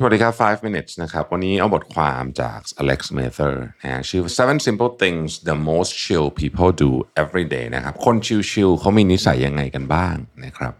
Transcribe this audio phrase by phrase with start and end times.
[0.00, 6.70] สวัสดีครับ 5 minutes นะครับ วันนี้เอาบทความจาก Alex Mather นะชื่อ seven simple things the most chill people
[6.84, 6.90] do
[7.22, 8.16] every day นะครับ คน
[8.50, 10.72] ชิลๆเขามีนิสัยยังไงกันบ้างนะครับ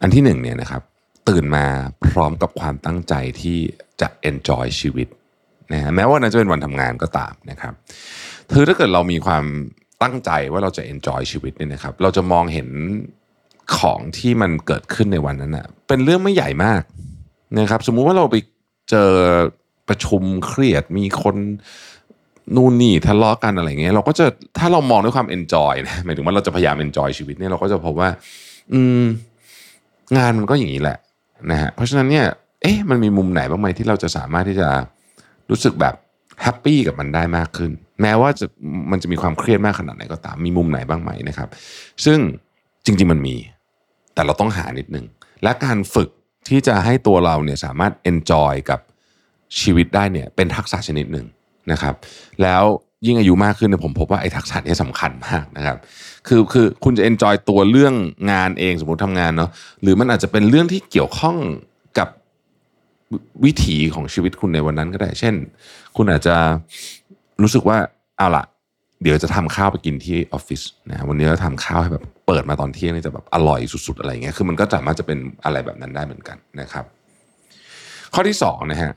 [0.00, 0.82] อันที่หนึ่งเนี่ยนะครับ
[1.28, 1.66] ตื่นมา
[2.04, 3.58] พร้อมกับความตั้งใจที่
[4.00, 5.08] จะ enjoy ชีวิต
[5.72, 7.72] นะฮะแม้ว่านั้นจะเป็นวันทำงานก็ตามนะครับ
[8.52, 9.44] คือถ้าเกิดเรามีความ
[10.02, 12.68] ตั้งใจว่าเราจะ enjoy ชีวิตเนี่ยนะครับ เราจะมองเห็น
[13.78, 16.82] ของที่มันเกิดขึ้นในวันนั้นนะเป็นเรื่องไม่ใหญ่มาก
[17.58, 18.36] นะครับ สมมุติว่าเราไป
[18.90, 19.10] เจอ
[19.88, 21.36] ประชุมเครียดมีคน
[22.56, 24.26] นู่นนี่ทะเลาะกันอะไรเงี้ยเราก็จะ
[24.58, 28.10] ถ้าเรามองด้วยความ enjoy นะหมายถึงว่าเราจะพยายาม enjoy ชีวิตเนี่ยเราก็จะพบว่า
[28.72, 29.04] อืม
[30.16, 30.98] งานมันก็อย่างนี้แหละ
[31.50, 32.26] นะฮะเพราะฉะนั้นเนี่ย
[32.62, 34.68] เอ๊ะมันมีมุมไหนบ้างไหมที่เราจะสามารถที่จะ
[35.50, 35.94] รู้สึกแบบ
[36.42, 37.70] happy กับมันได้มากขึ้น
[38.02, 38.46] แม้ว่าจะ
[38.90, 41.48] มันจะมีความเครียดมากขนาดไหนก็ตามมีมุมไหนบ้างไหมนะครับ
[42.04, 42.18] ซึ่ง
[42.84, 43.36] จริง ๆมันมี
[44.14, 45.06] แต่เราต้องหานิดนึง
[45.42, 46.08] และการฝึก
[46.48, 48.80] ที่จะให้ตัวเราเนี่ยสามารถ enjoy กับ
[49.60, 51.26] ชีวิตได้เนี่ยเป็นทักษะชนิดหนึ่ง
[51.72, 51.94] นะครับ
[52.42, 52.64] แล้ว
[53.06, 55.76] ยิ่งอายุมากขึ้นเนี่ยผมพบว่าไอ้ทักษะนี้สำคัญมากนะครับ
[56.28, 57.94] คือคือคุณจะ enjoy ตัวเรื่อง
[58.32, 59.50] งานเองสมมติทำงานเนาะ
[59.82, 61.36] หรือมันอาจจะเป็นเรื่องที่เกี่ยวข้อง
[61.98, 62.08] กับ
[63.44, 65.34] วิถีของชีวิตคุณในวันนั้นก็ได้ เช่น
[65.96, 66.36] คุณอาจจะ
[67.42, 67.78] รู้สึกว่า
[68.18, 68.44] เอาละ
[69.02, 76.84] เดี๋ยวจะทำข้าวไปกินที่ออฟฟิศนะวันนี้เราทำข้าวให้แบบเปิดมาตอนเที่ยงนี่จะแบบอร่อยสุด ๆ อะไรเงี้ยคือมันก็สามารถจะเป็นอะไรแบบนั้นได้เหมือนกันนะครับ
[78.14, 78.92] ข้อที่สองนะฮะ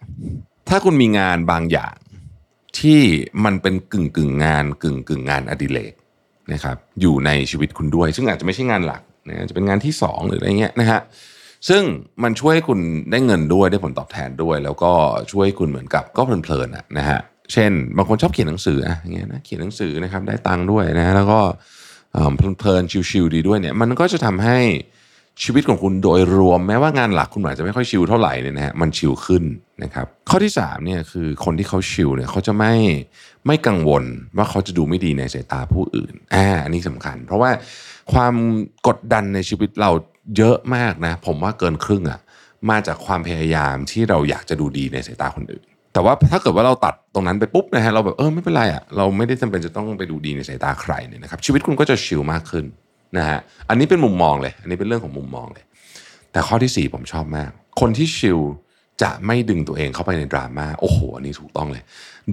[0.69, 1.95] ถ้าคุณมีงานบางอย่าง
[2.79, 3.01] ที่
[3.45, 5.93] มันเป็นกึ่งกึ่งงานกึ่งกึ่งงานอดิเรก
[6.53, 11.01] นะครับอยู่ในชีวิตคุณด้วย ซึ่งอาจจะไม่ใช่งานหลักนะจะเป็นงานที่สองหรืออะไรเงี้ยนะฮะ
[11.69, 11.83] ซึ่ง
[12.23, 12.79] มันช่วยให้คุณ
[13.11, 14.91] ได้เงินด้วยได้ผลตอบแทนด้วย แล้วก็
[15.31, 17.19] ช่วยให้คุณเหมือนกับก็เพลินๆนะฮะ
[17.53, 21.39] เช่น บางคนชอบเขียนหนังสืออะอย่างเงี้ยนะเขียนหนังสือนะครับได้ตังค์ด้วยนะแล้วก็
[22.37, 24.57] เพลินๆชิลๆดีด้วยเนี่ยมันก็จะทำให้
[25.43, 29.43] ชีวิตของคุณโดยรวม แม้ว่างานหลักคุณอาจจะไม่ค่อยชิลเท่าไหร่เนี่ยนะฮะมันชิลขึ้น
[29.83, 32.73] นะครับ ข้อที่3เนี่ยคือคนที่เขาชิลเนี่ยเขาจะไม่
[33.47, 34.03] ไม่กังวล
[34.37, 37.51] ว่าเขาจะดูไม่ดีในสายตาผู้อื่นอ่าอันนี้สำคัญ เพราะว่า
[38.13, 38.33] ความ
[38.87, 39.91] กดดันในชีวิตเรา
[40.37, 42.19] เยอะมากนะ ผมว่าเกินครึ่งอะ
[42.69, 45.65] มาจากความพยายามที่เราอยากจะดูดีในสายตาคนอื่น
[45.97, 52.65] แต่ว่าถ้าเกิดว่าเราตัดตรงนั้นไปปุ๊บนะฮะเราแบบเออไม่เป็นไรอะเราไม่ได้จำเป็นจะต้องไปดูดีในสายตาใครเนี่ยนะครับชีวิตคุณก็จะชิลมากขึ้น
[53.17, 55.63] นะฮะอันนี้เป็นมุมมองเลย อันนี้เป็นเรื่องของมุมมองเลย
[56.31, 57.49] แต่ข้อที่ 4 ผมชอบมาก
[57.79, 58.39] คนที่ชิล
[59.01, 61.83] จะไม่ดึงตัวเองเข้าไปในดราม่าโอ้โหอันนี้ถูกต้องเลย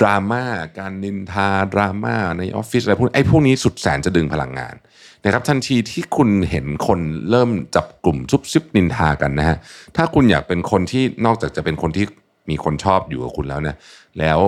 [0.00, 0.42] ดราม่า
[0.78, 4.74] การนินทาดราม่าในออฟฟิศอะไรพวกไอ้พวกนี้สุดแสนจะดึงพลังงาน
[5.24, 7.00] นะครับทันทีที่คุณเห็นคน
[7.30, 9.56] เริ่มจับกลุ่มซุบซิบนินทากันนะฮะ
[9.96, 12.06] ถ้าคุณอยากเป็นคนที่นอกจากจะเป็นคนที่
[12.50, 13.76] มีคนชอบอยู่กับคุณแล้วเนี่ย
[14.18, 14.38] แล้ว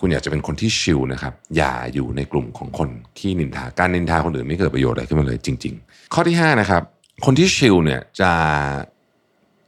[0.00, 2.88] คุณอยากจะเป็นคนที่ชิลนะครับ อย่าอยู่ในกลุ่มของคน
[3.18, 6.82] ขี้นินทาการนินทาคนอื่นไม่เกิดประโยชน์อะไรขึ้นมาเลยจริง ๆ ข้อที่5นะครับ
[7.24, 8.32] คนที่ชิลเนี่ยจะ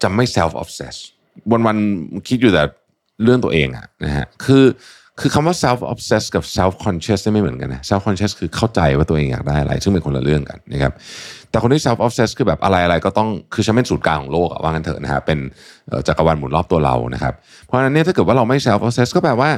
[0.02, 0.96] จะไม่ self obsess
[1.50, 2.62] วันวันๆคิดอยู่แต่
[3.22, 4.64] เรื่องตัวเองอะนะฮะคือ
[5.20, 10.92] คือคำว่า self obsessed กับ self conscious ไม่เหมือนกันนะ self conscious คือเข้าใจว่าตัวเองอยากได้อะไร ซึ่งเป็นคนละเรื่องกันนะครับ
[11.50, 15.38] แต่คนที่ self obsessed คือแบบอะไรอะไรก็ต้องคือฉันเป็นศูนย์กลางของโลกอะว่างันเถอะนะฮะเป็น
[16.08, 17.34] จักรวาลหมุนรอบตัวเรานะครับ
[17.64, 19.50] เพราะฉะนั้นเนี่ยถ้าเกิดว่าเราไม่ self obsessed ก็แปลว่า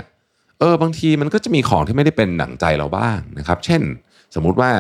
[0.59, 3.83] เออบางทีมันก็จะมีของที่ไม่ได้เป็นหนังใจเราบ้างนะครับเช่น
[4.35, 4.71] สมมุติว่า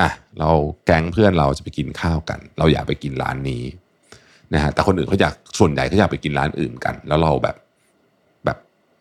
[0.00, 0.10] อะ
[0.40, 0.50] เรา
[0.86, 3.64] แก๊งเพื่อนเราจะไปกินข้าวกัน เราอยากไปกินร้านนี้
[4.54, 7.56] นะฮะแต่คนอื่นเขาอยากส่วนใหญ่เขาอยากไปกินร้านอื่นกัน แล้วเราแบบ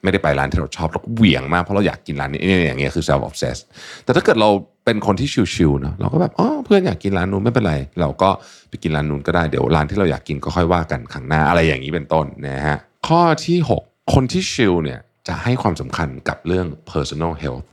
[0.04, 3.58] ไม่ได้ไปร้านที่เราชอบเราเหวี่ยงมากเพราะเราอยากกินร้านนี้เนี่ยอย่างเงี้ยคือ self obsess
[4.04, 4.50] แต่ถ้าเกิดเรา
[4.86, 8.30] เป็นคนที่ชิลๆเนาะเราก็แบบอ๋อเพื่อนอยากกินร้านนู้นไม่เป็นไร เราก็
[8.70, 17.66] ไปกินร้านนู้นก็ได้เดี๋ยวร้านที่เราอยากกินก็ค่อยว่ากันข้างหน้าอะไรอย่างนี้เป็นต้นนะฮะข้อที่ 6 คนที่ชิลเนี่ยจะให้ความสำคัญกับเรื่อง personal health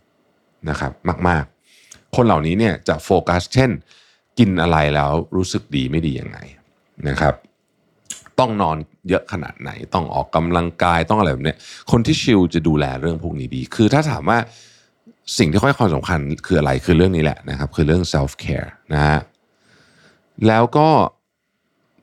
[0.70, 0.92] นะครับ
[1.28, 3.70] มากๆ คนเหล่านี้เนี่ยจะโฟกัสเช่น
[4.38, 6.38] กินอะไรแล้วรู้สึกดีไม่ดียังไง
[7.08, 7.34] นะครับ
[8.38, 8.76] ต้องนอน
[9.08, 11.54] เยอะขนาดไหน ต้องออกกำลังกายต้องอะไรแบบนี้
[11.90, 14.38] คนที่ชิลจะดูแลเรื่องพวกนี้ดี คือถ้าถามว่า
[15.38, 19.18] สิ่งที่ค่อยความสำคัญคืออะไรคือเรื่องนี้แหละนะครับ คือเรื่อง self care นะฮะ
[20.46, 20.88] แล้วก็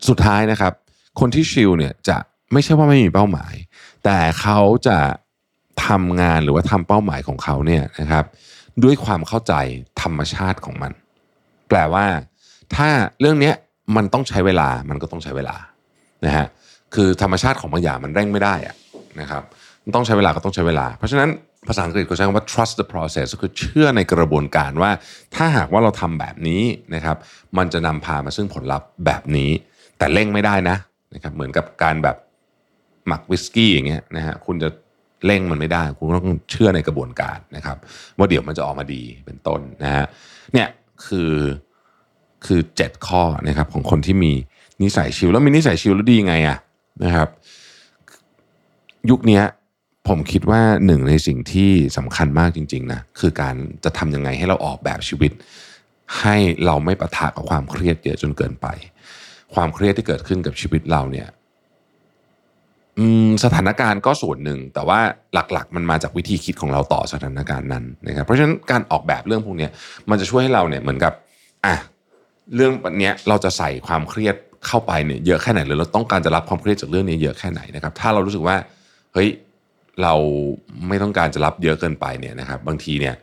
[0.08, 0.74] สุดท้ายนะครับ
[1.20, 2.18] คนที่ชิลเนี่ยจะ
[2.54, 3.54] ไม่ใช่ว่าไม่มีเป้าหมาย
[4.04, 4.98] แต่เขาจะ
[5.88, 8.26] ทำงานหรือว่าทำเป้าหมายของเขาเนี่ยนะครับ
[8.84, 9.54] ด้วยความเข้าใจ
[10.02, 10.92] ธรรมชาติของมัน
[11.70, 12.06] แปลว่า
[12.76, 12.90] ถ้า
[13.20, 13.52] เรื่องนี้
[13.96, 15.56] มันต้องใช้เวลามันก็ต้องใช้เวลา
[16.26, 16.46] นะฮะ
[16.96, 18.76] คือธรรมชาติของบางอย่างมันเร่งไม่ได้อะ
[19.20, 19.44] นะครับ
[19.84, 21.30] มันต้องใช้เวลาก็ต้องใช้เวลา เพราะฉะนั้น
[21.68, 24.92] ภาษาอังกฤษเขาใช้คำว่า trust the process ก็คือเชื่อในกระบวนการว่า
[25.36, 26.64] ถ้าหากว่าเราทำแบบนี้
[26.96, 27.18] นะครับ
[27.58, 29.52] มันจะนำพามาซึ่งผลลัพธ์แบบนี้
[29.98, 30.78] แต่เร่งไม่ได้นะ
[31.14, 32.18] นะครับเหมือนกับการแบบ
[33.08, 34.70] หมักวิสกี้อย่างเงี้ยนะฮะคุณจะ
[35.26, 37.78] เร่งมันไม่ได้ คุณต้องเชื่อในกระบวนการนะครับ
[38.18, 40.06] ว่าเดี๋ยวมันจะออกมาดีเป็นต้นนะฮะ
[40.54, 40.68] เนี่ย
[41.06, 41.34] คือ
[42.46, 44.34] คือ 7 ข้อนะครับของคนที่มี
[44.82, 46.58] นิสัยชิลแล้วมีนิสัยชิลแล้วดียังไงอะ
[47.04, 47.30] นะครับ
[49.10, 49.42] ยุคนี้
[50.08, 55.32] ผมคิดว่าหนึ่งในสิ่งที่สำคัญมากจริง ๆนะคือการจะทำยังไงให้เราออกแบบชีวิต
[56.22, 56.36] ให้
[56.66, 58.68] เราไม่ประทะกับความเครียดเยอะจนเกินไป
[59.56, 61.28] ความเครียดที่เกิดขึ้นกับชีวิตเราเนี่ย
[63.44, 65.00] สถานการณ์ก็ส่วนหนึ่ง แต่ว่า
[65.34, 69.68] หลักๆ มันมาจากวิธีคิดของเราต่อสถานการณ์นั้นนะครับเพราะฉะนั้นการออกแบบเรื่องพวกนี้
[70.10, 71.14] มันจะช่วยให้เราเนี่ยเหมือนกับ
[71.66, 71.76] อะ
[72.56, 74.36] เรื่องเนี้ยเราจะใส่ความเครียด
[74.68, 78.56] เข้าไปเนี่ยเยอะแค่ไหนหรือเราต้องการจะรับความเครียดจากเรื่องนี้เยอะแค่ไหนนะครับ ถ้าเรารู้สึกว่า
[79.14, 79.30] เฮ้ย
[80.02, 80.14] เรา
[80.88, 83.16] ไม่ต้องการจะรับเยอะเกินไปเนี่ยนะครับ บางทีเนี่ย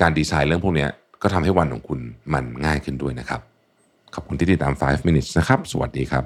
[0.00, 0.90] การดีไซน์เรื่องพวกเนี้ย
[1.22, 2.00] ก็ทำให้วันของคุณ
[2.34, 3.40] มันง่ายขึ้นด้วยนะครับ
[4.14, 6.24] ขอบคุณที่ติดตาม 5 minutes นะครับ สวัสดีครับ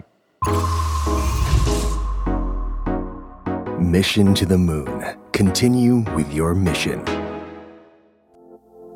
[3.96, 4.96] Mission to the Moon.
[5.32, 6.98] Continue with your mission.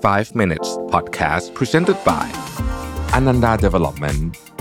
[0.03, 2.27] 5 minutes podcast presented by
[3.15, 4.37] Ananda Development